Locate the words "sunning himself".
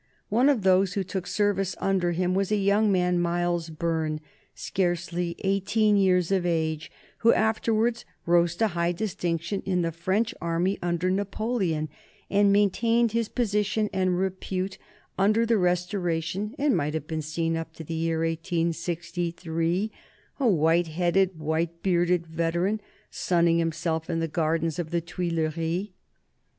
23.11-24.09